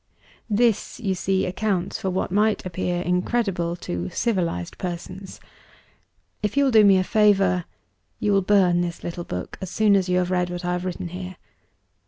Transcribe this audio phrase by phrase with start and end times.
[0.49, 5.39] "This, you see, accounts for what might appear incredible to civilized persons.
[6.41, 7.65] If you will do me a favor,
[8.17, 10.85] you will burn this little book, as soon as you have read what I have
[10.85, 11.35] written here.